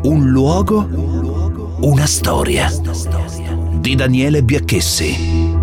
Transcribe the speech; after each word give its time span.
Un 0.00 0.30
luogo, 0.30 0.86
una 1.80 2.06
storia. 2.06 2.70
Di 3.80 3.96
Daniele 3.96 4.44
Biacchessi. 4.44 5.56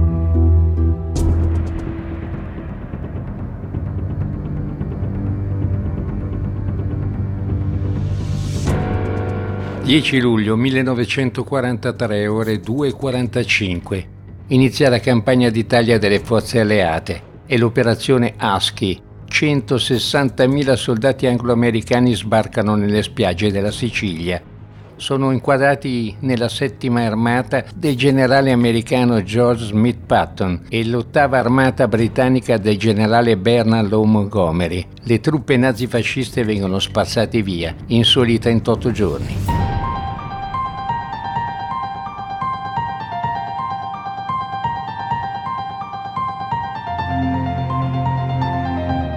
...10 9.86 10.20
luglio 10.20 10.58
1943, 10.58 12.28
ore 12.28 12.56
2.45... 12.56 14.06
...inizia 14.48 14.90
la 14.90 15.00
campagna 15.00 15.50
d'Italia 15.50 15.98
delle 15.98 16.20
forze 16.20 16.60
alleate... 16.60 17.22
...e 17.46 17.58
l'operazione 17.58 18.34
ASCII 18.36 19.05
160.000 19.36 20.76
soldati 20.76 21.28
anglo-americani 21.28 22.16
sbarcano 22.16 22.76
nelle 22.76 23.04
spiagge 23.04 23.52
della 23.52 23.70
Sicilia. 23.70 24.42
Sono 24.96 25.32
inquadrati 25.32 26.16
nella 26.22 26.48
settima 26.48 27.02
armata 27.02 27.66
del 27.76 27.98
generale 27.98 28.54
americano 28.54 29.22
George 29.24 29.66
Smith 29.66 30.00
Patton 30.06 30.62
e 30.70 30.86
l'ottava 30.86 31.38
armata 31.38 31.90
britannica 31.90 32.56
del 32.56 32.78
generale 32.78 33.36
Bernard 33.36 33.90
Law 33.90 34.06
Montgomery. 34.06 34.88
Le 35.04 35.20
truppe 35.20 35.58
nazifasciste 35.58 36.46
vengono 36.46 36.80
spazzate 36.80 37.42
via 37.42 37.76
in 37.88 38.06
soli 38.06 38.40
38 38.40 38.92
giorni. 38.92 39.75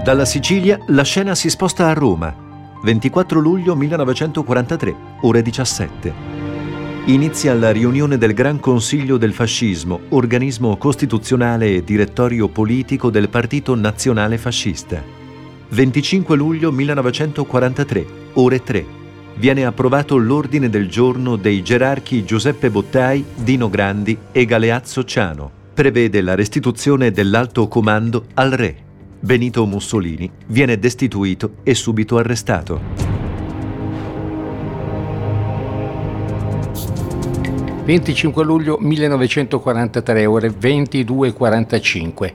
Dalla 0.09 0.25
Sicilia 0.25 0.79
la 0.87 1.05
scena 1.05 1.35
si 1.35 1.51
sposta 1.51 1.87
a 1.87 1.93
Roma, 1.93 2.35
24 2.83 3.41
luglio 3.41 3.77
1943, 3.77 4.97
ore 5.21 5.43
17. 5.43 6.15
Inizia 7.05 7.53
la 7.53 7.71
riunione 7.73 8.17
del 8.17 8.33
Gran 8.33 8.59
Consiglio 8.59 9.19
del 9.19 9.35
Fascismo, 9.35 10.01
organismo 10.09 10.79
costituzionale 10.79 11.75
e 11.75 11.85
direttorio 11.85 12.49
politico 12.49 13.11
del 13.11 13.29
Partito 13.29 13.75
Nazionale 13.75 14.39
Fascista. 14.39 15.05
25 15.69 16.37
luglio 16.39 16.73
1943, 16.73 18.07
ore 18.33 18.63
3. 18.63 18.87
Viene 19.35 19.67
approvato 19.67 20.17
l'ordine 20.17 20.71
del 20.71 20.89
giorno 20.89 21.37
dei 21.37 21.63
gerarchi 21.63 22.25
Giuseppe 22.25 22.71
Bottai, 22.71 23.23
Dino 23.35 23.69
Grandi 23.69 24.17
e 24.33 24.47
Galeazzo 24.47 25.05
Ciano. 25.05 25.51
Prevede 25.75 26.23
la 26.23 26.35
restituzione 26.35 27.11
dell'alto 27.11 27.69
comando 27.69 28.25
al 28.33 28.53
re. 28.53 28.87
Benito 29.21 29.67
Mussolini 29.67 30.31
viene 30.47 30.79
destituito 30.79 31.55
e 31.65 31.75
subito 31.75 32.19
arrestato. 32.19 32.81
«25 37.85 38.45
luglio 38.45 38.77
1943, 38.79 40.25
ore 40.25 40.51
22.45. 40.51 42.33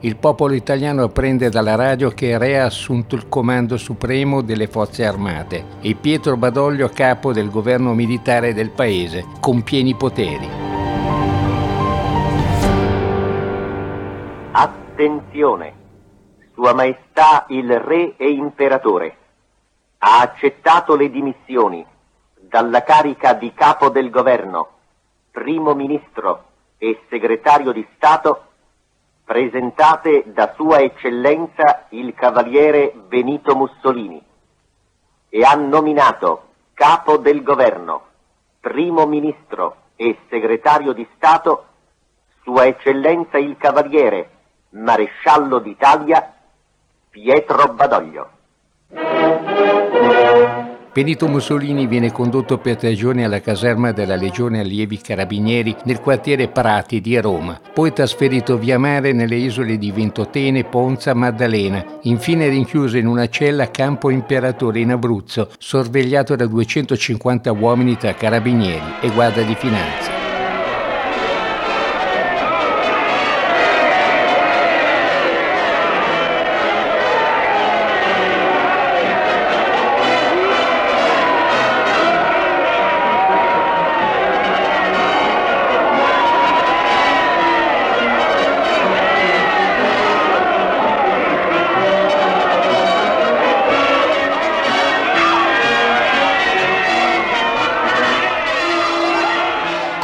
Il 0.00 0.16
popolo 0.16 0.54
italiano 0.54 1.04
apprende 1.04 1.50
dalla 1.50 1.76
radio 1.76 2.10
che 2.10 2.26
il 2.26 2.38
re 2.40 2.58
ha 2.58 2.64
assunto 2.64 3.14
il 3.14 3.28
comando 3.28 3.76
supremo 3.76 4.42
delle 4.42 4.66
forze 4.66 5.06
armate 5.06 5.64
e 5.80 5.94
Pietro 5.94 6.36
Badoglio 6.36 6.88
capo 6.88 7.32
del 7.32 7.48
governo 7.48 7.94
militare 7.94 8.52
del 8.52 8.70
paese, 8.70 9.24
con 9.38 9.62
pieni 9.62 9.94
poteri. 9.94 10.48
Attenzione! 14.50 15.83
Sua 16.54 16.72
Maestà 16.72 17.46
il 17.48 17.78
Re 17.80 18.14
e 18.16 18.30
Imperatore. 18.30 19.16
Ha 19.98 20.20
accettato 20.20 20.94
le 20.94 21.10
dimissioni 21.10 21.84
dalla 22.34 22.82
carica 22.82 23.34
di 23.34 23.52
capo 23.52 23.88
del 23.88 24.10
governo, 24.10 24.68
primo 25.30 25.74
ministro 25.74 26.44
e 26.78 27.02
segretario 27.08 27.72
di 27.72 27.86
Stato 27.96 28.52
presentate 29.24 30.24
da 30.26 30.52
Sua 30.54 30.80
Eccellenza 30.80 31.86
il 31.90 32.14
Cavaliere 32.14 32.92
Benito 32.94 33.56
Mussolini 33.56 34.22
e 35.30 35.42
ha 35.42 35.54
nominato 35.54 36.50
capo 36.74 37.16
del 37.16 37.42
governo, 37.42 38.02
primo 38.60 39.06
ministro 39.06 39.76
e 39.96 40.18
segretario 40.28 40.92
di 40.92 41.08
Stato 41.16 41.64
Sua 42.42 42.66
Eccellenza 42.66 43.38
il 43.38 43.56
Cavaliere 43.56 44.30
Maresciallo 44.70 45.58
d'Italia 45.58 46.33
Pietro 47.14 47.72
Badoglio. 47.74 48.28
Benito 50.92 51.28
Mussolini 51.28 51.86
viene 51.86 52.10
condotto 52.10 52.58
per 52.58 52.74
tre 52.76 52.94
giorni 52.94 53.22
alla 53.22 53.40
caserma 53.40 53.92
della 53.92 54.16
Legione 54.16 54.58
Allievi 54.58 54.98
Carabinieri 54.98 55.76
nel 55.84 56.00
quartiere 56.00 56.48
Prati 56.48 57.00
di 57.00 57.16
Roma, 57.20 57.60
poi 57.72 57.92
trasferito 57.92 58.58
via 58.58 58.80
mare 58.80 59.12
nelle 59.12 59.36
isole 59.36 59.78
di 59.78 59.92
Ventotene, 59.92 60.64
Ponza, 60.64 61.14
Maddalena, 61.14 61.84
infine 62.02 62.48
rinchiuso 62.48 62.98
in 62.98 63.06
una 63.06 63.28
cella 63.28 63.62
a 63.62 63.68
Campo 63.68 64.10
Imperatore 64.10 64.80
in 64.80 64.90
Abruzzo, 64.90 65.50
sorvegliato 65.56 66.34
da 66.34 66.46
250 66.46 67.52
uomini 67.52 67.96
tra 67.96 68.12
carabinieri 68.12 68.94
e 69.00 69.08
guardia 69.10 69.44
di 69.44 69.54
finanza. 69.54 70.23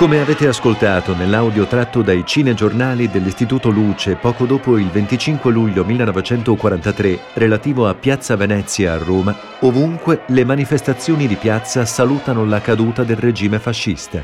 Come 0.00 0.18
avete 0.18 0.48
ascoltato 0.48 1.14
nell'audio 1.14 1.66
tratto 1.66 2.00
dai 2.00 2.24
cinegiornali 2.24 3.10
dell'Istituto 3.10 3.68
Luce 3.68 4.16
poco 4.16 4.46
dopo 4.46 4.78
il 4.78 4.86
25 4.86 5.52
luglio 5.52 5.84
1943 5.84 7.18
relativo 7.34 7.86
a 7.86 7.94
Piazza 7.94 8.34
Venezia 8.34 8.94
a 8.94 8.96
Roma, 8.96 9.36
ovunque 9.60 10.22
le 10.28 10.46
manifestazioni 10.46 11.26
di 11.26 11.34
piazza 11.34 11.84
salutano 11.84 12.46
la 12.46 12.62
caduta 12.62 13.04
del 13.04 13.18
regime 13.18 13.58
fascista. 13.58 14.22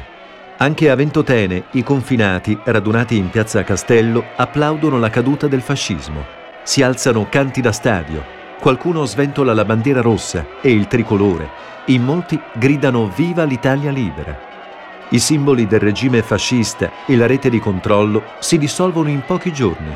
Anche 0.56 0.88
a 0.88 0.94
Ventotene 0.94 1.64
i 1.72 1.82
confinati, 1.82 2.58
radunati 2.64 3.19
in 3.19 3.28
piazza 3.28 3.62
Castello, 3.62 4.25
applaudono 4.34 4.98
la 4.98 5.10
caduta 5.10 5.47
del 5.47 5.60
fascismo. 5.60 6.25
Si 6.62 6.81
alzano 6.81 7.28
canti 7.28 7.60
da 7.60 7.72
stadio, 7.72 8.25
qualcuno 8.60 9.04
sventola 9.04 9.53
la 9.53 9.66
bandiera 9.66 10.00
rossa 10.00 10.47
e 10.62 10.72
il 10.72 10.87
tricolore, 10.87 11.50
in 11.88 12.03
molti 12.03 12.41
gridano 12.54 13.12
Viva 13.14 13.44
l'Italia 13.44 13.91
libera. 13.91 14.56
I 15.09 15.21
simboli 15.21 15.69
del 15.69 15.78
regime 15.78 16.21
fascista 16.21 16.91
e 17.06 17.17
la 17.17 17.27
rete 17.27 17.49
di 17.49 17.61
controllo 17.61 18.25
si 18.41 18.59
dissolvono 18.59 19.09
in 19.09 19.22
pochi 19.25 19.53
giorni. 19.53 19.94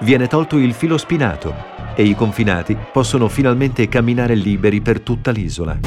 Viene 0.00 0.26
tolto 0.26 0.58
il 0.58 0.74
filo 0.74 0.98
spinato 0.98 1.54
e 1.94 2.02
i 2.02 2.14
confinati 2.14 2.76
possono 2.92 3.28
finalmente 3.28 3.88
camminare 3.88 4.34
liberi 4.34 4.82
per 4.82 5.00
tutta 5.00 5.30
l'isola. 5.30 5.78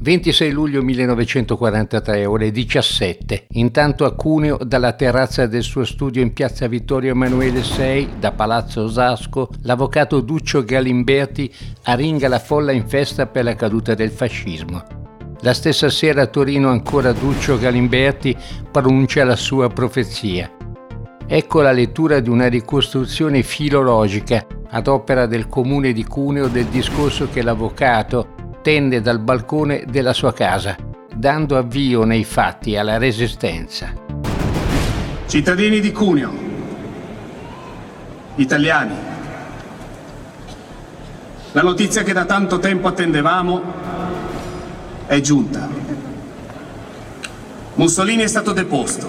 26 0.00 0.50
luglio 0.50 0.82
1943, 0.82 2.24
ore 2.24 2.50
17. 2.50 3.46
Intanto 3.52 4.04
a 4.04 4.14
Cuneo, 4.14 4.56
dalla 4.56 4.94
terrazza 4.94 5.46
del 5.46 5.62
suo 5.62 5.84
studio 5.84 6.20
in 6.20 6.32
piazza 6.32 6.66
Vittorio 6.66 7.12
Emanuele 7.12 7.60
VI, 7.60 8.08
da 8.18 8.32
Palazzo 8.32 8.84
Osasco, 8.84 9.50
l'avvocato 9.62 10.20
Duccio 10.20 10.64
Galimberti 10.64 11.52
arringa 11.84 12.26
la 12.26 12.40
folla 12.40 12.72
in 12.72 12.88
festa 12.88 13.26
per 13.26 13.44
la 13.44 13.54
caduta 13.54 13.94
del 13.94 14.10
fascismo. 14.10 14.97
La 15.42 15.54
stessa 15.54 15.88
sera 15.88 16.22
a 16.22 16.26
Torino 16.26 16.68
ancora 16.68 17.12
Duccio 17.12 17.58
Galimberti 17.58 18.36
pronuncia 18.72 19.22
la 19.22 19.36
sua 19.36 19.68
profezia. 19.68 20.50
Ecco 21.28 21.60
la 21.60 21.70
lettura 21.70 22.18
di 22.18 22.28
una 22.28 22.48
ricostruzione 22.48 23.42
filologica 23.42 24.44
ad 24.70 24.88
opera 24.88 25.26
del 25.26 25.46
comune 25.46 25.92
di 25.92 26.04
Cuneo 26.04 26.48
del 26.48 26.64
discorso 26.66 27.28
che 27.32 27.42
l'avvocato 27.42 28.34
tende 28.62 29.00
dal 29.00 29.20
balcone 29.20 29.84
della 29.86 30.12
sua 30.12 30.32
casa, 30.32 30.76
dando 31.14 31.56
avvio 31.56 32.02
nei 32.02 32.24
fatti 32.24 32.76
alla 32.76 32.98
resistenza. 32.98 33.92
Cittadini 35.26 35.78
di 35.78 35.92
Cuneo, 35.92 36.32
italiani, 38.34 38.94
la 41.52 41.62
notizia 41.62 42.02
che 42.02 42.12
da 42.12 42.24
tanto 42.24 42.58
tempo 42.58 42.88
attendevamo 42.88 43.77
è 45.08 45.20
giunta. 45.22 45.66
Mussolini 47.74 48.22
è 48.22 48.26
stato 48.26 48.52
deposto, 48.52 49.08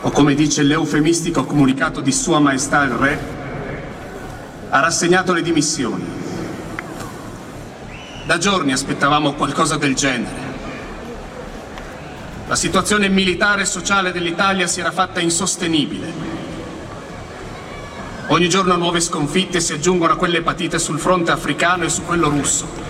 o 0.00 0.10
come 0.10 0.34
dice 0.34 0.62
l'eufemistico 0.62 1.44
comunicato 1.44 2.00
di 2.00 2.10
Sua 2.10 2.38
Maestà 2.38 2.84
il 2.84 2.90
Re, 2.92 3.20
ha 4.70 4.80
rassegnato 4.80 5.34
le 5.34 5.42
dimissioni. 5.42 6.04
Da 8.24 8.38
giorni 8.38 8.72
aspettavamo 8.72 9.34
qualcosa 9.34 9.76
del 9.76 9.94
genere. 9.94 10.52
La 12.46 12.56
situazione 12.56 13.08
militare 13.10 13.62
e 13.62 13.66
sociale 13.66 14.10
dell'Italia 14.10 14.66
si 14.66 14.80
era 14.80 14.90
fatta 14.90 15.20
insostenibile. 15.20 16.12
Ogni 18.28 18.48
giorno 18.48 18.74
nuove 18.76 19.00
sconfitte 19.00 19.60
si 19.60 19.74
aggiungono 19.74 20.14
a 20.14 20.16
quelle 20.16 20.40
patite 20.40 20.78
sul 20.78 20.98
fronte 20.98 21.30
africano 21.30 21.84
e 21.84 21.90
su 21.90 22.04
quello 22.04 22.30
russo. 22.30 22.83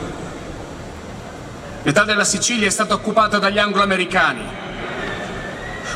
Metà 1.85 2.05
della 2.05 2.25
Sicilia 2.25 2.67
è 2.67 2.71
stata 2.71 2.95
occupata 2.95 3.39
dagli 3.39 3.59
anglo-americani. 3.59 4.43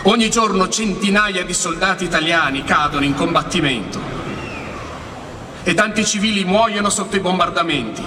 Ogni 0.02 0.28
giorno 0.28 0.68
centinaia 0.68 1.42
di 1.46 1.54
soldati 1.54 2.04
italiani 2.04 2.62
cadono 2.62 3.06
in 3.06 3.14
combattimento 3.14 3.98
e 5.62 5.72
tanti 5.72 6.04
civili 6.04 6.44
muoiono 6.44 6.90
sotto 6.90 7.16
i 7.16 7.20
bombardamenti. 7.20 8.02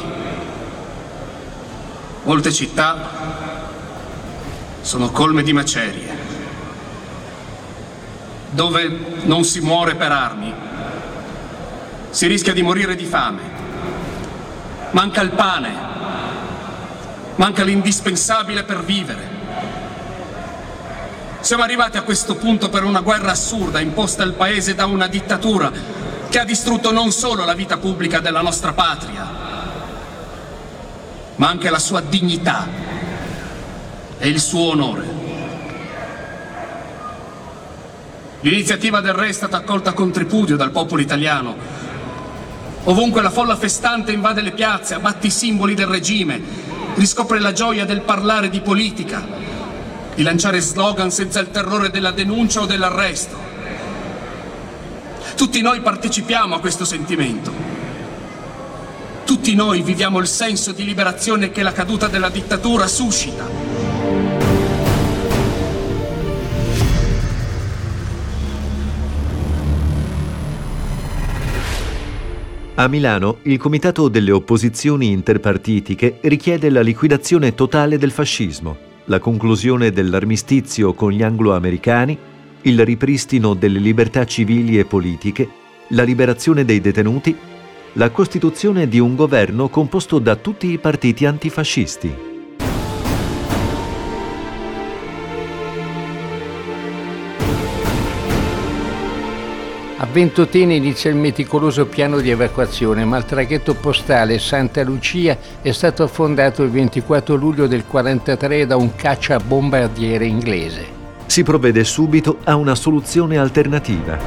Molte 2.24 2.52
città 2.52 3.10
sono 4.82 5.10
colme 5.10 5.42
di 5.42 5.52
macerie, 5.52 6.16
dove 8.52 9.24
non 9.24 9.44
si 9.44 9.60
muore 9.60 9.96
per 9.96 10.12
armi, 10.12 10.54
si 12.12 12.28
rischia 12.28 12.54
di 12.54 12.62
morire 12.62 12.96
di 12.96 13.06
fame, 13.06 13.42
manca 14.92 15.22
il 15.22 15.32
pane, 15.32 15.91
manca 17.42 17.64
l'indispensabile 17.64 18.62
per 18.62 18.84
vivere. 18.84 19.40
Siamo 21.40 21.64
arrivati 21.64 21.98
a 21.98 22.04
questo 22.04 22.36
punto 22.36 22.70
per 22.70 22.84
una 22.84 23.02
guerra 23.02 23.32
assurda 23.32 23.80
imposta 23.80 24.22
al 24.22 24.34
paese 24.34 24.76
da 24.76 24.86
una 24.86 25.08
dittatura 25.08 25.72
che 26.30 26.40
ha 26.40 26.46
distrutto 26.46 26.92
non 26.92 27.12
solo 27.12 27.44
la 27.44 27.56
vita 27.56 27.78
pubblica 27.78 28.20
della 28.20 28.42
nostra 28.42 28.74
patria, 28.74 29.28
ma 31.38 31.50
anche 31.50 31.72
la 31.72 31.80
sua 31.80 32.02
dignità 32.02 32.68
e 34.20 34.28
il 34.28 34.40
suo 34.40 34.70
onore. 34.70 35.20
L'iniziativa 38.42 39.02
del 39.02 39.14
re 39.14 39.30
è 39.30 39.34
stata 39.34 39.58
accolta 39.58 39.94
con 39.94 40.12
tripudio 40.12 40.56
dal 40.56 40.70
popolo 40.70 41.02
italiano. 41.02 41.56
Ovunque 42.84 43.24
la 43.24 43.32
folla 43.32 43.56
festante 43.56 44.12
invade 44.12 44.42
le 44.42 44.52
piazze, 44.52 44.94
abbatti 44.94 45.26
i 45.26 45.32
simboli 45.32 45.74
del 45.74 45.88
regime, 45.88 46.70
riscopre 46.96 47.40
la 47.40 47.54
gioia 47.54 47.86
del 47.86 48.02
parlare 48.02 48.50
di 48.50 48.62
politica, 48.62 49.26
di 50.14 50.24
lanciare 50.24 50.60
slogan 50.60 51.12
senza 51.12 51.40
il 51.40 51.52
terrore 51.52 51.90
della 51.90 52.12
denuncia 52.12 52.62
o 52.62 52.66
dell'arresto. 52.66 53.38
Tutti 55.36 55.62
noi 55.62 55.82
partecipiamo 55.82 56.56
a 56.56 56.60
questo 56.60 56.86
sentimento. 56.86 57.52
Tutti 59.24 59.56
noi 59.56 59.82
viviamo 59.82 60.20
il 60.20 60.28
senso 60.28 60.72
di 60.72 60.84
liberazione 60.84 61.52
che 61.52 61.64
la 61.64 61.72
caduta 61.72 62.08
della 62.08 62.30
dittatura 62.30 62.86
suscita. 62.88 63.71
A 72.82 72.88
Milano 72.88 73.38
il 73.44 73.60
Comitato 73.60 74.08
delle 74.08 74.32
Opposizioni 74.32 75.12
Interpartitiche 75.12 76.18
richiede 76.22 76.72
la 76.72 76.82
liquidazione 76.82 77.54
totale 77.54 78.00
del 78.00 78.10
fascismo, 78.10 78.76
la 79.06 79.20
conclusione 79.20 79.92
dell'armistizio 79.92 80.96
con 80.96 81.12
gli 81.12 81.22
anglo-americani, 81.22 82.18
il 82.64 82.84
ripristino 82.84 83.54
delle 83.54 83.78
libertà 83.78 84.26
civili 84.26 84.80
e 84.80 84.86
politiche, 84.86 85.48
la 85.90 86.02
liberazione 86.02 86.66
dei 86.66 86.82
detenuti, 86.82 87.38
la 87.94 88.10
costituzione 88.10 88.88
di 88.88 88.98
un 88.98 89.16
governo 89.16 89.70
composto 89.70 90.18
da 90.18 90.36
tutti 90.36 90.72
i 90.72 90.80
partiti 90.80 91.28
antifascisti. 91.28 92.31
A 100.02 100.08
Ventotene 100.12 100.74
inizia 100.74 101.12
il 101.12 101.16
meticoloso 101.16 101.86
piano 101.86 102.22
di 102.22 102.32
evacuazione, 102.32 103.06
ma 103.06 103.18
il 103.18 103.26
traghetto 103.26 103.76
postale 103.76 104.40
Santa 104.40 104.82
Lucia 104.82 105.38
è 105.62 105.72
stato 105.72 106.02
affondato 106.02 106.64
il 106.64 106.72
24 106.72 107.36
luglio 107.36 107.68
del 107.68 107.84
1943 107.88 108.66
da 108.66 108.78
un 108.78 108.96
caccia 108.96 109.38
bombardiere 109.38 110.26
inglese. 110.26 110.86
Si 111.28 111.44
provvede 111.44 111.84
subito 111.84 112.40
a 112.46 112.56
una 112.56 112.74
soluzione 112.74 113.38
alternativa. 113.38 114.18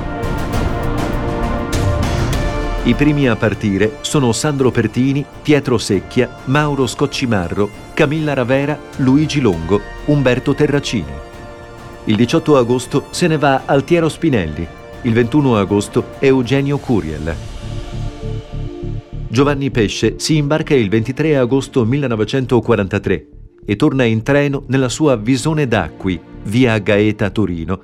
I 2.85 2.95
primi 2.95 3.29
a 3.29 3.35
partire 3.35 3.97
sono 4.03 4.31
Sandro 4.31 4.71
Pertini, 4.71 5.25
Pietro 5.43 5.77
Secchia, 5.79 6.37
Mauro 6.45 6.87
Scoccimarro, 6.87 7.69
Camilla 7.95 8.33
Ravera, 8.33 8.79
Luigi 8.99 9.41
Longo, 9.41 9.81
Umberto 10.05 10.55
Terracini. 10.55 11.13
Il 12.05 12.15
18 12.15 12.57
agosto 12.57 13.07
se 13.11 13.27
ne 13.27 13.39
va 13.39 13.63
Altiero 13.65 14.09
Spinelli, 14.09 14.83
il 15.05 15.13
21 15.13 15.59
agosto 15.59 16.05
Eugenio 16.19 16.79
Curiel. 16.79 17.35
Giovanni 19.29 19.71
Pesce 19.71 20.15
si 20.17 20.37
imbarca 20.37 20.75
il 20.75 20.89
23 20.89 21.37
agosto 21.37 21.85
1943 21.85 23.27
e 23.67 23.77
torna 23.77 24.05
in 24.05 24.23
treno 24.23 24.65
nella 24.69 24.89
sua 24.89 25.17
Visone 25.17 25.69
d'Acqui, 25.69 26.19
via 26.45 26.79
Gaeta 26.79 27.29
Torino, 27.29 27.81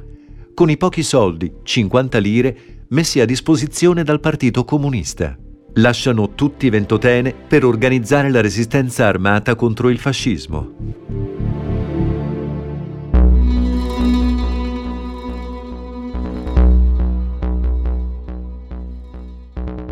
con 0.55 0.71
i 0.71 0.79
pochi 0.79 1.03
soldi, 1.03 1.53
50 1.63 2.19
lire, 2.19 2.57
messi 2.89 3.21
a 3.21 3.27
disposizione 3.27 4.03
dal 4.03 4.21
Partito 4.21 4.65
Comunista. 4.65 5.37
Lasciano 5.75 6.35
tutti 6.35 6.71
Ventotene 6.71 7.35
per 7.35 7.67
organizzare 7.67 8.31
la 8.31 8.41
resistenza 8.41 9.07
armata 9.07 9.55
contro 9.57 9.91
il 9.91 9.99
fascismo. 9.99 11.40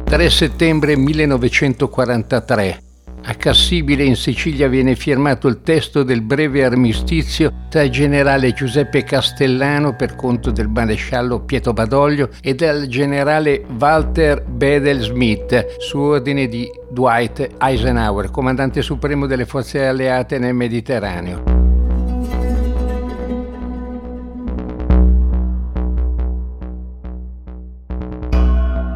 3 0.08 0.30
settembre 0.30 0.96
1943. 0.96 2.82
A 3.24 3.34
Cassibile 3.34 4.04
in 4.04 4.16
Sicilia 4.16 4.66
viene 4.66 4.94
firmato 4.94 5.48
il 5.48 5.60
testo 5.62 6.02
del 6.02 6.22
breve 6.22 6.64
armistizio 6.64 7.66
tra 7.68 7.82
il 7.82 7.90
generale 7.90 8.54
Giuseppe 8.54 9.04
Castellano 9.04 9.94
per 9.96 10.16
conto 10.16 10.50
del 10.50 10.68
maresciallo 10.68 11.40
Pietro 11.40 11.74
Badoglio 11.74 12.30
e 12.40 12.54
dal 12.54 12.86
generale 12.86 13.62
Walter 13.78 14.42
Bedell 14.42 15.00
Smith 15.02 15.76
su 15.76 15.98
ordine 15.98 16.48
di 16.48 16.66
Dwight 16.90 17.56
Eisenhower, 17.60 18.30
comandante 18.30 18.80
supremo 18.80 19.26
delle 19.26 19.44
forze 19.44 19.86
alleate 19.86 20.38
nel 20.38 20.54
Mediterraneo. 20.54 21.57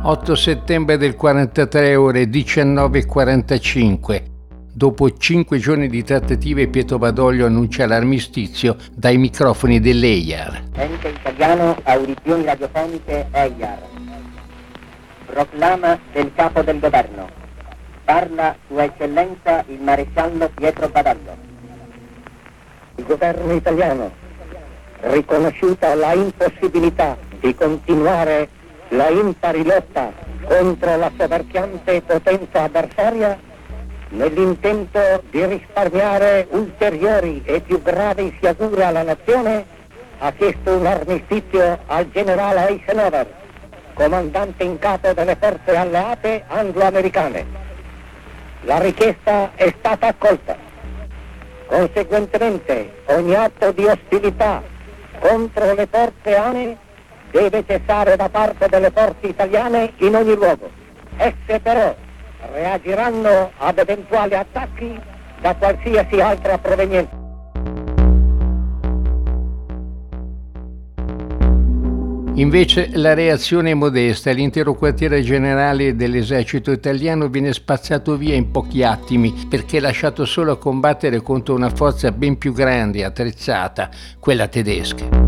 8 0.04 0.34
settembre 0.34 0.96
del 0.96 1.14
43 1.14 1.94
ore 1.94 2.24
19.45. 2.24 4.22
Dopo 4.72 5.08
cinque 5.12 5.58
giorni 5.58 5.86
di 5.86 6.02
trattative 6.02 6.66
Pietro 6.66 6.98
Badoglio 6.98 7.46
annuncia 7.46 7.86
l'armistizio 7.86 8.76
dai 8.92 9.16
microfoni 9.16 9.78
dell'EIAR. 9.78 10.64
Ente 10.74 11.06
italiano, 11.08 11.76
audizioni 11.84 12.44
radiofoniche 12.44 13.28
EIAR. 13.30 13.78
Proclama 15.26 15.96
del 16.12 16.32
capo 16.34 16.62
del 16.62 16.80
governo. 16.80 17.28
Parla 18.02 18.56
Sua 18.66 18.82
Eccellenza 18.82 19.62
il 19.68 19.80
maresciallo 19.80 20.50
Pietro 20.52 20.88
Badoglio. 20.88 21.36
Il 22.96 23.04
governo 23.04 23.52
italiano, 23.52 24.10
riconosciuta 25.02 25.94
la 25.94 26.12
impossibilità 26.12 27.16
di 27.38 27.54
continuare 27.54 28.48
la 28.92 29.08
impari 29.08 29.64
lotta 29.64 30.12
contro 30.44 30.96
la 30.96 31.10
soverchiante 31.16 32.02
potenza 32.02 32.64
avversaria 32.64 33.38
nell'intento 34.10 35.22
di 35.30 35.44
risparmiare 35.46 36.46
ulteriori 36.50 37.40
e 37.44 37.60
più 37.60 37.80
gravi 37.80 38.36
sciagure 38.36 38.84
alla 38.84 39.02
nazione 39.02 39.64
ha 40.18 40.30
chiesto 40.32 40.76
un 40.76 40.84
armistizio 40.84 41.78
al 41.86 42.10
generale 42.10 42.68
Eisenhower, 42.68 43.26
comandante 43.94 44.62
in 44.62 44.78
capo 44.78 45.12
delle 45.14 45.36
forze 45.40 45.74
alleate 45.74 46.44
anglo-americane. 46.46 47.46
La 48.62 48.78
richiesta 48.78 49.52
è 49.54 49.74
stata 49.78 50.08
accolta. 50.08 50.54
Conseguentemente 51.66 53.02
ogni 53.06 53.34
atto 53.34 53.72
di 53.72 53.86
ostilità 53.86 54.62
contro 55.18 55.72
le 55.72 55.88
forze 55.90 56.36
ANE 56.36 56.76
deve 57.32 57.64
cessare 57.66 58.14
da 58.14 58.28
parte 58.28 58.68
delle 58.68 58.92
forze 58.94 59.26
italiane 59.26 59.94
in 59.96 60.14
ogni 60.14 60.34
luogo. 60.34 60.70
Esse 61.16 61.58
però 61.60 61.94
reagiranno 62.52 63.50
ad 63.56 63.78
eventuali 63.78 64.34
attacchi 64.34 65.00
da 65.40 65.54
qualsiasi 65.56 66.20
altra 66.20 66.58
provenienza. 66.58 67.20
Invece 72.34 72.88
la 72.94 73.12
reazione 73.12 73.72
è 73.72 73.74
modesta 73.74 74.30
e 74.30 74.32
l'intero 74.32 74.72
quartiere 74.72 75.20
generale 75.20 75.94
dell'esercito 75.94 76.72
italiano 76.72 77.28
viene 77.28 77.52
spazzato 77.52 78.16
via 78.16 78.34
in 78.34 78.50
pochi 78.50 78.82
attimi 78.82 79.46
perché 79.50 79.80
lasciato 79.80 80.24
solo 80.24 80.52
a 80.52 80.58
combattere 80.58 81.20
contro 81.20 81.54
una 81.54 81.68
forza 81.68 82.10
ben 82.10 82.38
più 82.38 82.54
grande 82.54 83.00
e 83.00 83.04
attrezzata, 83.04 83.90
quella 84.18 84.48
tedesca. 84.48 85.21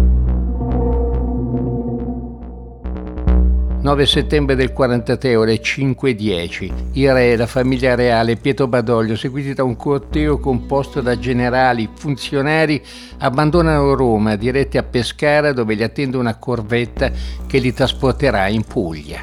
9 3.85 4.07
settembre 4.07 4.55
del 4.57 4.73
43 4.73 5.37
ore 5.37 5.61
5.10. 5.61 6.73
Il 6.93 7.13
re, 7.13 7.37
la 7.37 7.47
famiglia 7.47 7.95
reale, 7.95 8.37
Pietro 8.37 8.67
Badoglio, 8.67 9.15
seguiti 9.15 9.53
da 9.53 9.63
un 9.63 9.77
corteo 9.77 10.39
composto 10.39 11.03
da 11.03 11.19
generali, 11.19 11.91
funzionari, 11.95 12.83
abbandonano 13.19 13.93
Roma 13.93 14.37
diretti 14.37 14.79
a 14.79 14.83
Pescara 14.83 15.53
dove 15.53 15.75
li 15.75 15.83
attende 15.83 16.17
una 16.17 16.39
corvetta 16.39 17.11
che 17.47 17.59
li 17.59 17.75
trasporterà 17.75 18.49
in 18.49 18.63
Puglia. 18.63 19.23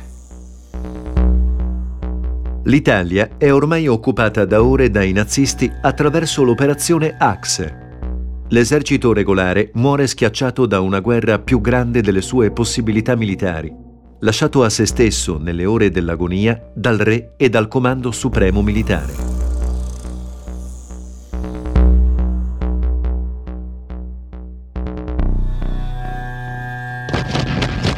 L'Italia 2.66 3.30
è 3.40 3.52
ormai 3.52 3.88
occupata 3.88 4.46
da 4.46 4.64
ore 4.64 4.92
dai 4.92 5.12
nazisti 5.12 5.72
attraverso 5.82 6.44
l'operazione 6.44 7.16
Axe. 7.18 7.78
L'esercito 8.50 9.12
regolare 9.12 9.72
muore 9.74 10.06
schiacciato 10.06 10.68
da 10.68 10.82
una 10.82 11.00
guerra 11.00 11.40
più 11.40 11.60
grande 11.62 12.02
delle 12.02 12.22
sue 12.22 12.52
possibilità 12.52 13.16
militari 13.16 13.90
lasciato 14.22 14.64
a 14.64 14.70
se 14.70 14.86
stesso 14.86 15.38
nelle 15.38 15.66
ore 15.66 15.90
dell'agonia 15.90 16.72
dal 16.74 16.98
re 16.98 17.34
e 17.38 17.50
dal 17.50 17.68
comando 17.68 18.12
supremo 18.12 18.62
militare. 18.62 19.14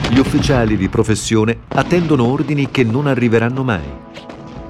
Gli 0.09 0.19
ufficiali 0.19 0.77
di 0.77 0.89
professione 0.89 1.61
attendono 1.69 2.25
ordini 2.25 2.69
che 2.69 2.83
non 2.83 3.07
arriveranno 3.07 3.63
mai. 3.63 4.01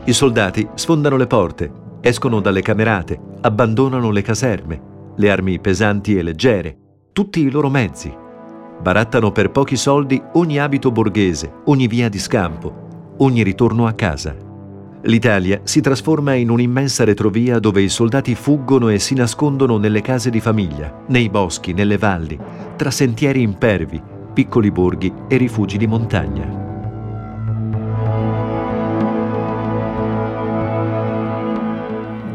I 0.05 0.13
soldati 0.13 0.67
sfondano 0.74 1.17
le 1.17 1.27
porte, 1.27 1.72
escono 2.01 2.39
dalle 2.39 2.62
camerate, 2.62 3.19
abbandonano 3.41 4.10
le 4.10 4.22
caserme, 4.22 4.81
le 5.15 5.29
armi 5.29 5.60
pesanti 5.60 6.17
e 6.17 6.24
leggere, 6.24 6.77
tutti 7.12 7.41
i 7.41 7.51
loro 7.51 7.69
mezzi, 7.69 8.22
Barattano 8.82 9.32
per 9.32 9.51
pochi 9.51 9.77
soldi 9.77 10.22
ogni 10.34 10.60
abito 10.60 10.92
borghese, 10.92 11.51
ogni 11.65 11.88
via 11.88 12.10
di 12.10 12.20
scampo, 12.20 13.15
ogni 13.18 13.44
ritorno 13.44 13.88
a 13.88 13.94
casa. 13.94 14.36
L'Italia 15.06 15.60
si 15.63 15.82
trasforma 15.82 16.34
in 16.34 16.50
un'immensa 16.50 17.03
retrovia 17.03 17.60
dove 17.60 17.82
i 17.82 17.89
soldati 17.89 18.36
fuggono 18.36 18.88
e 18.89 19.00
si 19.00 19.15
nascondono 19.15 19.77
nelle 19.77 20.01
case 20.01 20.30
di 20.30 20.39
famiglia, 20.39 21.03
nei 21.08 21.30
boschi, 21.30 21.74
nelle 21.74 21.98
valli, 21.98 22.39
tra 22.77 22.89
sentieri 22.89 23.42
impervi, 23.42 24.01
piccoli 24.34 24.72
borghi 24.72 25.13
e 25.27 25.38
rifugi 25.38 25.77
di 25.77 25.88
montagna. 25.88 26.62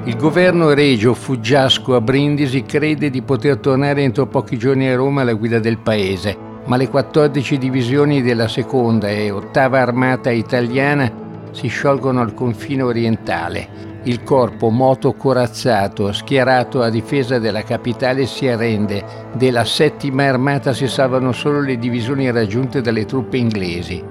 Il 0.08 0.16
governo 0.16 0.72
regio 0.72 1.12
fuggiasco 1.12 1.94
a 1.94 2.00
Brindisi 2.00 2.62
crede 2.62 3.10
di 3.10 3.20
poter 3.20 3.58
tornare 3.58 4.02
entro 4.02 4.26
pochi 4.26 4.56
giorni 4.56 4.88
a 4.88 4.96
Roma 4.96 5.20
alla 5.20 5.34
guida 5.34 5.58
del 5.58 5.76
paese, 5.76 6.34
ma 6.64 6.76
le 6.76 6.88
14 6.88 7.58
divisioni 7.58 8.22
della 8.22 8.48
seconda 8.48 9.10
e 9.10 9.30
ottava 9.30 9.80
armata 9.80 10.30
italiana 10.30 11.12
si 11.50 11.68
sciolgono 11.68 12.22
al 12.22 12.32
confine 12.32 12.80
orientale. 12.84 13.68
Il 14.04 14.22
corpo 14.22 14.70
moto 14.70 15.12
corazzato, 15.12 16.10
schierato 16.14 16.80
a 16.80 16.88
difesa 16.88 17.38
della 17.38 17.62
capitale, 17.62 18.24
si 18.24 18.48
arrende. 18.48 19.04
Della 19.34 19.66
settima 19.66 20.24
armata 20.24 20.72
si 20.72 20.88
salvano 20.88 21.32
solo 21.32 21.60
le 21.60 21.76
divisioni 21.76 22.30
raggiunte 22.30 22.80
dalle 22.80 23.04
truppe 23.04 23.36
inglesi. 23.36 24.02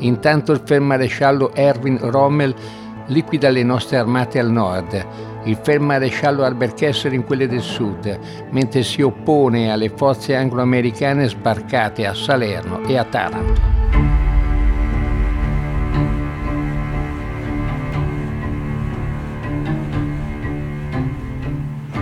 Intanto 0.00 0.52
il 0.52 0.60
feldmaresciallo 0.62 1.54
Erwin 1.54 1.98
Rommel 1.98 2.54
liquida 3.06 3.48
le 3.48 3.62
nostre 3.62 3.96
armate 3.96 4.38
al 4.38 4.50
nord 4.50 5.28
il 5.44 5.58
feldmaresciallo 5.62 6.44
Albert 6.44 6.76
Kessler 6.76 7.12
in 7.12 7.24
quelle 7.24 7.48
del 7.48 7.60
sud, 7.60 8.18
mentre 8.50 8.82
si 8.82 9.02
oppone 9.02 9.70
alle 9.70 9.88
forze 9.88 10.34
anglo-americane 10.34 11.28
sbarcate 11.28 12.06
a 12.06 12.14
Salerno 12.14 12.86
e 12.86 12.96
a 12.96 13.04
Taranto. 13.04 13.78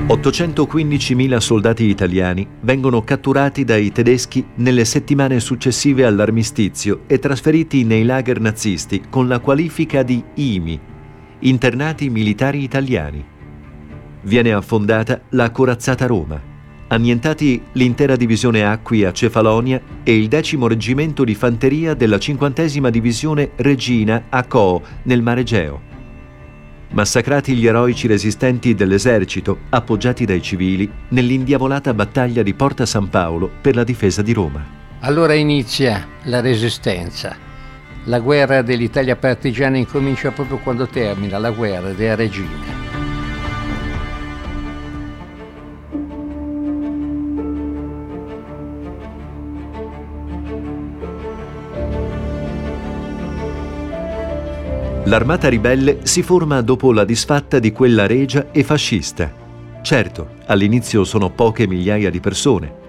...815.000 0.09 1.37
soldati 1.37 1.85
italiani 1.85 2.49
vengono 2.61 3.02
catturati 3.02 3.64
dai 3.64 3.92
tedeschi 3.92 4.42
nelle 4.54 4.87
settimane 4.87 5.38
successive 5.38 6.07
all'armistizio 6.07 7.00
e 7.07 7.18
trasferiti 7.18 7.85
nei 7.85 8.04
lager 8.04 8.40
nazisti 8.40 9.02
con 9.11 9.28
la 9.28 9.38
qualifica 9.38 10.02
di 10.02 10.25
IMI, 10.33 10.80
internati 11.40 12.11
militari 12.11 12.62
italiani. 12.62 13.25
Viene 14.23 14.52
affondata 14.52 15.21
la 15.30 15.50
corazzata 15.50 16.07
Roma. 16.07 16.40
Annientati 16.88 17.62
l'intera 17.73 18.16
divisione 18.16 18.64
Acqui 18.64 19.04
a 19.04 19.12
Cefalonia 19.12 19.80
e 20.02 20.16
il 20.16 20.28
decimo 20.28 20.66
reggimento 20.66 21.23
di 21.23 21.35
fanteria 21.35 21.95
della 21.95 22.18
cinquantesima 22.18 22.90
divisione 22.90 23.50
Regina 23.57 24.25
a 24.30 24.45
Co 24.45 24.83
nel 25.02 25.23
Mare 25.23 25.40
Egeo. 25.42 25.80
Massacrati 26.90 27.54
gli 27.54 27.66
eroici 27.66 28.07
resistenti 28.07 28.75
dell'esercito, 28.75 29.59
appoggiati 29.68 30.25
dai 30.25 30.40
civili, 30.40 30.90
nell'indiavolata 31.09 31.92
battaglia 31.92 32.42
di 32.42 32.54
Porta 32.54 32.87
San 32.87 33.11
Paolo 33.11 33.50
per 33.61 33.75
la 33.75 33.85
difesa 33.85 34.23
di 34.23 34.33
Roma. 34.33 34.64
Allora 35.00 35.35
inizia 35.35 36.07
la 36.25 36.40
resistenza 36.40 37.47
la 38.08 38.20
guerra 38.20 38.62
dell'Italia 38.62 39.16
partigiana 39.16 39.76
incomincia 39.76 40.30
proprio 40.30 40.58
quando 40.58 40.86
termina 40.86 41.38
la 41.38 41.50
guerra 41.50 41.92
del 41.92 42.16
regime. 42.16 42.76
L'armata 55.04 55.48
ribelle 55.48 56.00
si 56.02 56.22
forma 56.22 56.60
dopo 56.60 56.92
la 56.92 57.04
disfatta 57.04 57.58
di 57.58 57.72
quella 57.72 58.06
regia 58.06 58.50
e 58.52 58.62
fascista. 58.62 59.32
Certo, 59.82 60.28
all'inizio 60.46 61.04
sono 61.04 61.30
poche 61.30 61.66
migliaia 61.66 62.10
di 62.10 62.20
persone, 62.20 62.88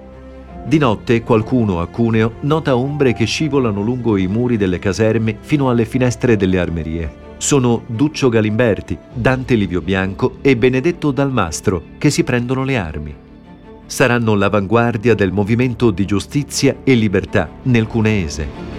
di 0.66 0.78
notte 0.78 1.24
qualcuno 1.24 1.82
a 1.82 1.88
Cuneo 1.88 2.34
nota 2.42 2.76
ombre 2.76 3.14
che 3.14 3.26
scivolano 3.26 3.82
lungo 3.82 4.18
i 4.18 4.28
muri 4.28 4.58
delle 4.58 4.78
caserme 4.78 5.38
fino 5.40 5.70
alle 5.70 5.86
finestre 5.86 6.38
delle 6.38 6.60
armerie. 6.60 7.28
Sono 7.38 7.84
Duccio 7.88 8.30
Galimberti, 8.30 8.98
Dante 9.14 9.56
Livio 9.56 9.82
Bianco 9.82 10.38
e 10.42 10.58
Benedetto 10.58 11.12
Dalmastro 11.12 11.84
che 11.98 12.10
si 12.10 12.24
prendono 12.24 12.64
le 12.64 12.78
armi. 12.78 13.16
Saranno 13.86 14.36
l'avanguardia 14.36 15.16
del 15.16 15.32
movimento 15.32 15.90
di 15.90 16.06
giustizia 16.06 16.76
e 16.84 16.94
libertà 16.94 17.50
nel 17.64 17.88
cuneese. 17.88 18.78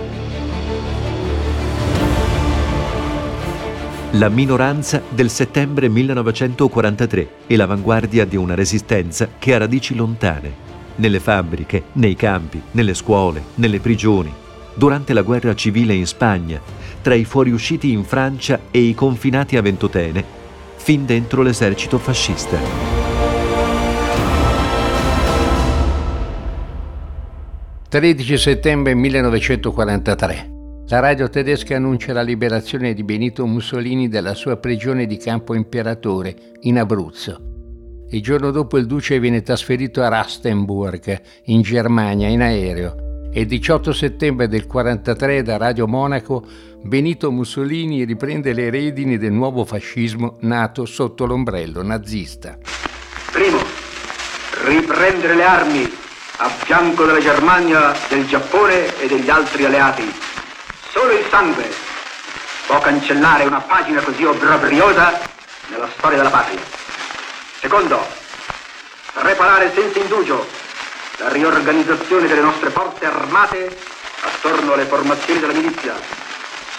La 4.13 4.29
minoranza 4.29 5.03
del 5.09 5.31
settembre 5.31 5.89
1943 5.89 7.29
e 7.47 7.57
l'avanguardia 7.57 8.25
di 8.25 8.37
una 8.37 8.55
resistenza 8.55 9.29
che 9.39 9.55
ha 9.55 9.59
radici 9.59 9.95
lontane 9.95 10.70
nelle 11.01 11.19
fabbriche, 11.19 11.85
nei 11.95 12.15
campi, 12.15 12.63
nelle 12.73 12.95
scuole, 12.95 13.43
nelle 13.57 13.81
prigioni, 13.81 14.33
durante 14.75 15.13
la 15.13 15.23
guerra 15.23 15.55
civile 15.55 15.95
in 15.95 16.07
Spagna, 16.07 16.61
tra 17.03 17.15
i 17.15 17.25
fuoriusciti 17.25 17.91
in 17.91 18.05
Francia 18.05 18.61
e 18.71 18.79
i 18.79 18.95
confinati 18.95 19.57
a 19.57 19.63
Ventotene, 19.63 20.25
fin 20.77 21.05
dentro 21.07 21.43
l'esercito 21.43 21.99
fascista. 21.99 22.59
13 27.89 28.39
settembre 28.39 28.95
1943. 28.95 30.59
La 30.87 31.01
radio 31.01 31.29
tedesca 31.29 31.75
annuncia 31.75 32.13
la 32.13 32.23
liberazione 32.23 32.95
di 32.95 33.03
Benito 33.03 33.47
Mussolini 33.47 34.09
dalla 34.09 34.35
sua 34.35 34.59
prigione 34.59 35.07
di 35.07 35.17
Campo 35.17 35.55
Imperatore 35.55 36.37
in 36.61 36.79
Abruzzo. 36.79 37.60
Il 38.13 38.23
giorno 38.23 38.51
dopo 38.51 38.77
il 38.77 38.87
duce 38.87 39.21
viene 39.21 39.41
trasferito 39.41 40.03
a 40.03 40.09
Rastenburg, 40.09 41.21
in 41.45 41.63
Germania, 41.63 42.27
in 42.27 42.41
aereo. 42.41 43.29
E 43.33 43.43
il 43.43 43.47
18 43.47 43.93
settembre 43.93 44.49
del 44.49 44.67
1943 44.67 45.43
da 45.45 45.57
Radio 45.57 45.87
Monaco 45.87 46.45
Benito 46.83 47.31
Mussolini 47.31 48.03
riprende 48.03 48.53
le 48.53 48.69
redini 48.69 49.17
del 49.17 49.31
nuovo 49.31 49.65
fascismo 49.65 50.39
nato 50.41 50.87
sotto 50.87 51.25
l'ombrello 51.25 51.85
nazista. 51.85 52.59
Primo, 53.31 53.63
riprendere 54.65 55.37
le 55.37 55.45
armi 55.45 55.93
a 56.39 56.49
fianco 56.49 57.05
della 57.05 57.21
Germania, 57.21 57.95
del 58.09 58.27
Giappone 58.27 58.99
e 58.99 59.07
degli 59.07 59.31
altri 59.31 59.67
alleati. 59.67 60.13
Solo 60.91 61.13
il 61.13 61.25
sangue 61.31 61.69
può 62.67 62.81
cancellare 62.81 63.45
una 63.45 63.61
pagina 63.61 64.03
così 64.03 64.25
obbrobriosa 64.25 65.21
nella 65.71 65.89
storia 65.97 66.17
della 66.17 66.31
patria. 66.31 66.80
Secondo, 67.61 68.07
preparare 69.13 69.71
senza 69.75 69.99
indugio 69.99 70.49
la 71.19 71.29
riorganizzazione 71.29 72.27
delle 72.27 72.41
nostre 72.41 72.71
forze 72.71 73.05
armate 73.05 73.77
attorno 74.23 74.73
alle 74.73 74.87
formazioni 74.87 75.41
della 75.41 75.53
milizia. 75.53 75.95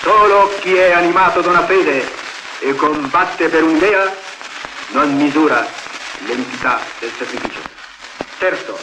Solo 0.01 0.57
chi 0.59 0.75
è 0.75 0.91
animato 0.91 1.41
da 1.41 1.49
una 1.49 1.65
fede 1.67 2.09
e 2.61 2.75
combatte 2.75 3.49
per 3.49 3.63
un'idea 3.63 4.11
non 4.87 5.15
misura 5.15 5.67
l'entità 6.25 6.81
del 6.99 7.11
sacrificio. 7.15 7.61
Terzo, 8.39 8.79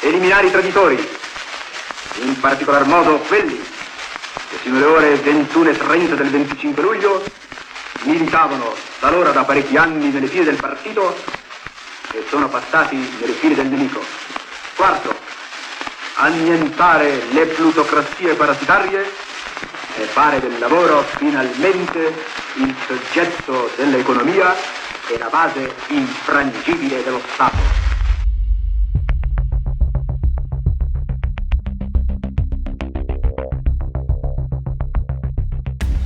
eliminare 0.00 0.46
i 0.46 0.50
traditori, 0.50 1.08
in 2.22 2.40
particolar 2.40 2.86
modo 2.86 3.18
quelli 3.28 3.62
che 4.48 4.56
fino 4.62 4.76
alle 4.76 4.86
ore 4.86 5.14
21.30 5.16 6.14
del 6.14 6.30
25 6.30 6.82
luglio 6.82 7.30
militavano 8.04 8.92
talora 9.04 9.32
da 9.32 9.44
parecchi 9.44 9.76
anni 9.76 10.10
nelle 10.10 10.28
file 10.28 10.44
del 10.44 10.56
partito 10.56 11.14
e 12.10 12.24
sono 12.30 12.48
passati 12.48 12.96
nelle 12.96 13.34
file 13.34 13.54
del 13.54 13.66
nemico. 13.66 14.00
Quarto, 14.76 15.14
annientare 16.14 17.22
le 17.30 17.48
plutocrazie 17.48 18.32
parasitarie 18.32 19.12
e 19.96 20.06
fare 20.14 20.40
del 20.40 20.58
lavoro 20.58 21.04
finalmente 21.18 22.14
il 22.54 22.74
soggetto 22.86 23.70
dell'economia 23.76 24.56
e 25.06 25.18
la 25.18 25.28
base 25.28 25.70
infrangibile 25.88 27.02
dello 27.04 27.20
Stato. 27.34 27.83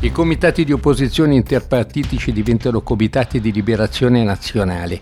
I 0.00 0.12
comitati 0.12 0.64
di 0.64 0.70
opposizione 0.70 1.34
interpartitici 1.34 2.30
diventano 2.30 2.82
comitati 2.82 3.40
di 3.40 3.50
liberazione 3.50 4.22
nazionale. 4.22 5.00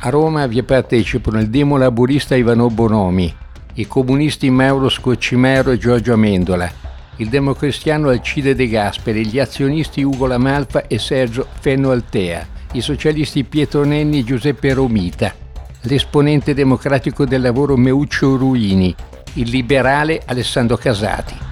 A 0.00 0.10
Roma 0.10 0.46
vi 0.46 0.62
partecipano 0.62 1.40
il 1.40 1.48
demo 1.48 1.78
laburista 1.78 2.36
Ivano 2.36 2.68
Bonomi, 2.68 3.34
i 3.76 3.86
comunisti 3.86 4.50
Mauro 4.50 4.90
Scoccimero 4.90 5.70
e 5.70 5.78
Giorgio 5.78 6.12
Amendola, 6.12 6.70
il 7.16 7.30
democristiano 7.30 8.10
Alcide 8.10 8.54
De 8.54 8.68
Gasperi, 8.68 9.26
gli 9.26 9.38
azionisti 9.38 10.02
Ugo 10.02 10.26
Lamalfa 10.26 10.86
e 10.86 10.98
Sergio 10.98 11.46
Fenno 11.58 11.90
Altea, 11.90 12.46
i 12.72 12.82
socialisti 12.82 13.42
Pietro 13.44 13.84
Nenni 13.84 14.18
e 14.18 14.24
Giuseppe 14.24 14.74
Romita, 14.74 15.34
l'esponente 15.84 16.52
democratico 16.52 17.24
del 17.24 17.40
lavoro 17.40 17.74
Meuccio 17.78 18.36
Ruini, 18.36 18.94
il 19.34 19.48
liberale 19.48 20.20
Alessandro 20.26 20.76
Casati 20.76 21.45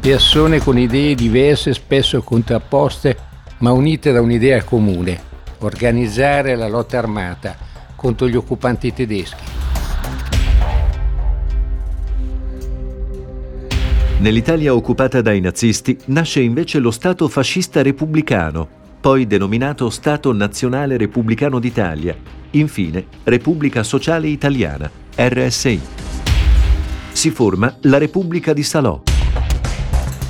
persone 0.00 0.60
con 0.60 0.78
idee 0.78 1.14
diverse, 1.14 1.74
spesso 1.74 2.22
contrapposte, 2.22 3.16
ma 3.58 3.72
unite 3.72 4.12
da 4.12 4.22
un'idea 4.22 4.64
comune, 4.64 5.20
organizzare 5.58 6.56
la 6.56 6.68
lotta 6.68 6.96
armata 6.96 7.54
contro 7.94 8.26
gli 8.26 8.34
occupanti 8.34 8.94
tedeschi. 8.94 9.44
Nell'Italia 14.20 14.74
occupata 14.74 15.20
dai 15.20 15.40
nazisti 15.40 15.98
nasce 16.06 16.40
invece 16.40 16.78
lo 16.78 16.90
Stato 16.90 17.28
fascista 17.28 17.82
repubblicano, 17.82 18.68
poi 19.00 19.26
denominato 19.26 19.88
Stato 19.90 20.32
Nazionale 20.32 20.96
Repubblicano 20.96 21.58
d'Italia, 21.58 22.16
infine 22.52 23.04
Repubblica 23.24 23.82
Sociale 23.82 24.28
Italiana, 24.28 24.90
RSI. 25.14 25.80
Si 27.12 27.30
forma 27.30 27.76
la 27.82 27.98
Repubblica 27.98 28.52
di 28.52 28.62
Salò. 28.62 29.09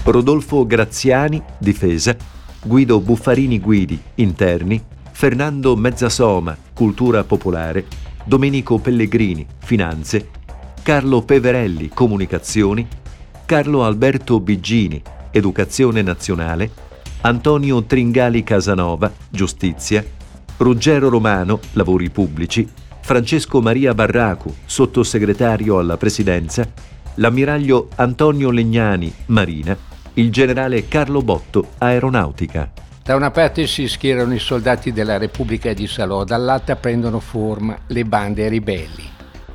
Rodolfo 0.05 0.67
Graziani, 0.67 1.41
difesa, 1.59 2.17
Guido 2.63 3.01
Buffarini 3.01 3.61
Guidi, 3.61 4.01
interni, 4.17 4.83
Fernando 5.13 5.77
Mezzasoma, 5.77 6.57
cultura 6.73 7.23
popolare, 7.23 7.85
Domenico 8.25 8.79
Pellegrini, 8.79 9.47
finanze, 9.59 10.29
Carlo 10.83 11.21
Peverelli, 11.21 11.91
comunicazioni, 11.91 12.87
Carlo 13.45 13.85
Alberto 13.85 14.41
Biggini, 14.41 15.01
educazione 15.31 16.01
nazionale, 16.01 16.71
Antonio 17.21 17.83
Tringali 17.85 18.43
Casanova, 18.43 19.13
giustizia, 19.29 20.03
Ruggero 20.57 21.11
Romano, 21.11 21.61
lavori 21.73 22.09
pubblici, 22.09 22.67
Francesco 23.03 23.61
Maria 23.61 23.93
Barracu, 23.93 24.53
sottosegretario 24.65 25.79
alla 25.79 25.99
presidenza, 25.99 26.67
l'ammiraglio 27.17 27.89
Antonio 27.97 28.51
Legnani, 28.51 29.13
marina, 29.27 29.77
il 30.15 30.31
generale 30.31 30.89
Carlo 30.89 31.23
Botto, 31.23 31.71
aeronautica. 31.79 32.71
Da 33.03 33.15
una 33.15 33.31
parte 33.31 33.67
si 33.67 33.89
schierano 33.89 34.35
i 34.35 34.39
soldati 34.39 34.93
della 34.93 35.19
Repubblica 35.19 35.73
di 35.73 35.87
Salò, 35.87 36.25
dall'altra 36.25 36.77
prendono 36.77 37.21
forma 37.21 37.77
le 37.87 38.05
bande 38.05 38.49
ribelli. 38.49 39.09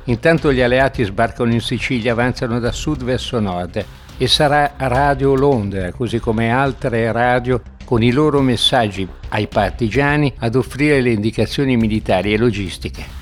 Intanto 0.04 0.52
gli 0.52 0.60
alleati 0.60 1.04
sbarcano 1.04 1.52
in 1.52 1.60
Sicilia, 1.60 2.12
avanzano 2.12 2.58
da 2.60 2.72
sud 2.72 3.02
verso 3.02 3.40
nord 3.40 3.84
e 4.16 4.26
sarà 4.28 4.74
Radio 4.76 5.34
Londra, 5.34 5.92
così 5.92 6.18
come 6.18 6.50
altre 6.50 7.10
radio, 7.12 7.60
con 7.84 8.02
i 8.02 8.10
loro 8.10 8.40
messaggi 8.40 9.06
ai 9.28 9.46
partigiani 9.46 10.32
ad 10.38 10.54
offrire 10.54 11.00
le 11.00 11.10
indicazioni 11.10 11.76
militari 11.76 12.32
e 12.32 12.38
logistiche. 12.38 13.15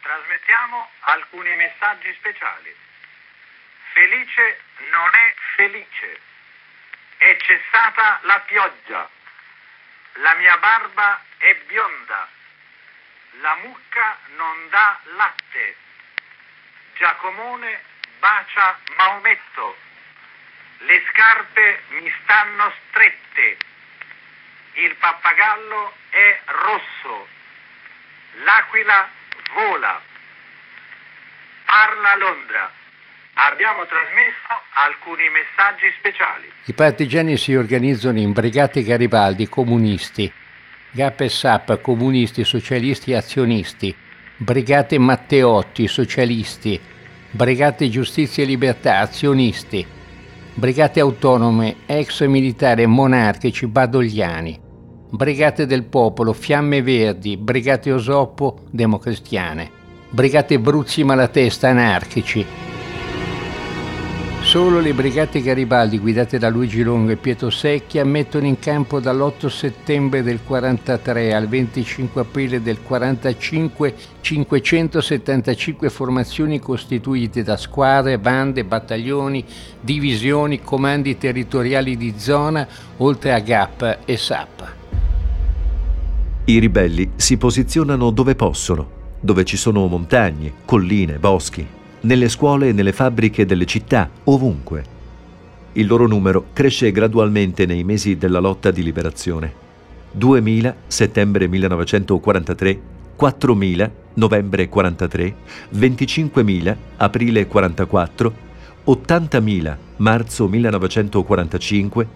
Trasmettiamo 0.00 0.90
alcuni 1.00 1.54
messaggi 1.56 2.12
speciali. 2.14 2.74
Felice 3.92 4.60
non 4.90 5.14
è 5.14 5.34
felice. 5.56 6.20
È 7.18 7.36
cessata 7.36 8.20
la 8.22 8.40
pioggia. 8.40 9.08
La 10.14 10.34
mia 10.34 10.56
barba 10.56 11.22
è 11.36 11.54
bionda. 11.66 12.28
La 13.40 13.54
mucca 13.56 14.18
non 14.36 14.68
dà 14.70 14.98
latte. 15.16 15.76
Giacomone 16.94 17.82
bacia 18.18 18.78
Maometto. 18.96 19.76
Le 20.78 21.04
scarpe 21.10 21.82
mi 21.88 22.12
stanno 22.22 22.72
strette. 22.88 23.56
Il 24.72 24.94
pappagallo 24.96 25.94
è 26.08 26.40
rosso. 26.46 27.40
L'aquila 28.40 29.08
vola. 29.52 30.00
Parla 31.64 32.16
Londra. 32.16 32.70
Abbiamo 33.34 33.84
trasmesso 33.86 34.52
alcuni 34.74 35.28
messaggi 35.28 35.92
speciali. 35.98 36.50
I 36.64 36.72
partigiani 36.72 37.36
si 37.36 37.54
organizzano 37.54 38.18
in 38.18 38.32
brigate 38.32 38.82
Garibaldi 38.82 39.48
comunisti, 39.48 40.30
GAP 40.90 41.20
e 41.20 41.28
SAP 41.28 41.80
comunisti, 41.80 42.44
socialisti 42.44 43.12
e 43.12 43.16
azionisti, 43.16 43.94
brigate 44.36 44.98
Matteotti 44.98 45.88
socialisti, 45.88 46.80
brigate 47.30 47.88
Giustizia 47.88 48.42
e 48.42 48.46
Libertà 48.46 48.98
azionisti, 48.98 49.86
brigate 50.54 51.00
autonome 51.00 51.76
ex 51.86 52.24
militari 52.26 52.86
monarchici 52.86 53.66
badogliani, 53.66 54.60
Brigate 55.14 55.66
del 55.66 55.82
Popolo, 55.82 56.32
Fiamme 56.32 56.80
Verdi, 56.80 57.36
Brigate 57.36 57.92
Osoppo, 57.92 58.60
democristiane, 58.70 59.70
Brigate 60.08 60.58
Bruzzi 60.58 61.04
Malatesta, 61.04 61.68
anarchici. 61.68 62.46
Solo 64.40 64.80
le 64.80 64.94
brigate 64.94 65.42
Garibaldi, 65.42 65.98
guidate 65.98 66.38
da 66.38 66.48
Luigi 66.48 66.82
Longo 66.82 67.10
e 67.10 67.16
Pietro 67.16 67.50
Secchia, 67.50 68.06
mettono 68.06 68.46
in 68.46 68.58
campo 68.58 69.00
dall'8 69.00 69.48
settembre 69.48 70.22
del 70.22 70.40
43 70.42 71.34
al 71.34 71.46
25 71.46 72.22
aprile 72.22 72.62
del 72.62 72.80
45 72.80 73.94
575 74.18 75.90
formazioni 75.90 76.58
costituite 76.58 77.42
da 77.42 77.58
squadre, 77.58 78.18
bande, 78.18 78.64
battaglioni, 78.64 79.44
divisioni, 79.78 80.62
comandi 80.62 81.18
territoriali 81.18 81.98
di 81.98 82.14
zona, 82.16 82.66
oltre 82.96 83.34
a 83.34 83.40
GAP 83.40 83.98
e 84.06 84.16
SAP. 84.16 84.80
I 86.44 86.58
ribelli 86.58 87.12
si 87.14 87.36
posizionano 87.36 88.10
dove 88.10 88.34
possono, 88.34 89.00
dove 89.20 89.44
ci 89.44 89.56
sono 89.56 89.86
montagne, 89.86 90.52
colline, 90.64 91.18
boschi, 91.20 91.64
nelle 92.00 92.28
scuole 92.28 92.68
e 92.68 92.72
nelle 92.72 92.92
fabbriche 92.92 93.46
delle 93.46 93.64
città, 93.64 94.10
ovunque. 94.24 94.84
Il 95.74 95.86
loro 95.86 96.08
numero 96.08 96.46
cresce 96.52 96.90
gradualmente 96.90 97.64
nei 97.64 97.84
mesi 97.84 98.16
della 98.16 98.40
lotta 98.40 98.72
di 98.72 98.82
liberazione. 98.82 99.54
2.000 100.18 100.74
settembre 100.88 101.46
1943, 101.46 102.80
4.000 103.18 103.90
novembre 104.14 104.68
43, 104.68 105.34
25.000 105.76 106.76
aprile 106.96 107.46
44, 107.46 108.34
80.000 108.84 109.76
marzo 109.98 110.48
1945, 110.48 112.08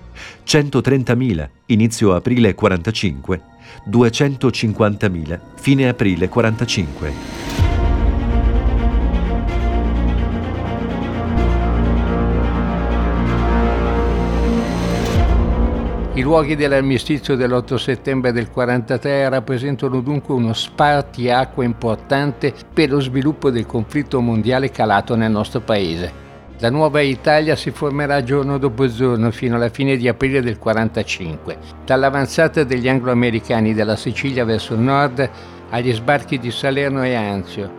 130.000 0.44 1.48
inizio 1.66 2.14
aprile 2.14 2.54
45, 2.54 3.42
250.000 3.88 5.40
fine 5.54 5.88
aprile 5.88 6.28
45. 6.28 7.54
I 16.14 16.22
luoghi 16.22 16.56
dell'armistizio 16.56 17.36
dell'8 17.36 17.74
settembre 17.74 18.32
del 18.32 18.48
1943 18.48 19.28
rappresentano 19.28 20.00
dunque 20.00 20.34
uno 20.34 20.54
spartiacque 20.54 21.64
importante 21.64 22.54
per 22.72 22.90
lo 22.90 23.00
sviluppo 23.00 23.50
del 23.50 23.66
conflitto 23.66 24.20
mondiale 24.22 24.70
calato 24.70 25.14
nel 25.14 25.30
nostro 25.30 25.60
paese. 25.60 26.25
La 26.60 26.70
nuova 26.70 27.02
Italia 27.02 27.54
si 27.54 27.70
formerà 27.70 28.22
giorno 28.22 28.56
dopo 28.56 28.88
giorno 28.88 29.30
fino 29.30 29.56
alla 29.56 29.68
fine 29.68 29.98
di 29.98 30.08
aprile 30.08 30.40
del 30.40 30.56
1945, 30.58 31.58
dall'avanzata 31.84 32.64
degli 32.64 32.88
anglo-americani 32.88 33.74
dalla 33.74 33.94
Sicilia 33.94 34.42
verso 34.46 34.72
il 34.72 34.80
nord 34.80 35.30
agli 35.68 35.92
sbarchi 35.92 36.38
di 36.38 36.50
Salerno 36.50 37.04
e 37.04 37.14
Anzio, 37.14 37.70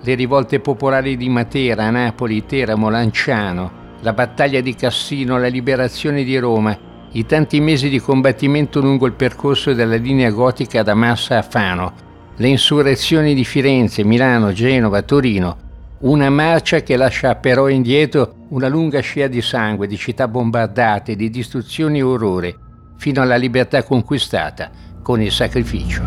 le 0.00 0.14
rivolte 0.14 0.60
popolari 0.60 1.18
di 1.18 1.28
Matera, 1.28 1.90
Napoli, 1.90 2.46
Teramo, 2.46 2.88
Lanciano, 2.88 3.70
la 4.00 4.14
battaglia 4.14 4.62
di 4.62 4.74
Cassino, 4.74 5.38
la 5.38 5.48
liberazione 5.48 6.24
di 6.24 6.38
Roma, 6.38 6.74
i 7.12 7.26
tanti 7.26 7.60
mesi 7.60 7.90
di 7.90 8.00
combattimento 8.00 8.80
lungo 8.80 9.04
il 9.04 9.12
percorso 9.12 9.74
della 9.74 9.96
linea 9.96 10.30
gotica 10.30 10.82
da 10.82 10.94
Massa 10.94 11.36
a 11.36 11.42
Fano, 11.42 11.92
le 12.34 12.48
insurrezioni 12.48 13.34
di 13.34 13.44
Firenze, 13.44 14.02
Milano, 14.04 14.52
Genova, 14.52 15.02
Torino, 15.02 15.70
una 16.02 16.30
marcia 16.30 16.82
che 16.82 16.96
lascia 16.96 17.36
però 17.36 17.68
indietro 17.68 18.46
una 18.48 18.68
lunga 18.68 19.00
scia 19.00 19.28
di 19.28 19.40
sangue, 19.40 19.86
di 19.86 19.96
città 19.96 20.26
bombardate, 20.26 21.14
di 21.14 21.30
distruzioni 21.30 21.98
e 21.98 22.02
orrore, 22.02 22.56
fino 22.96 23.22
alla 23.22 23.36
libertà 23.36 23.84
conquistata 23.84 24.70
con 25.00 25.20
il 25.20 25.30
sacrificio. 25.30 26.02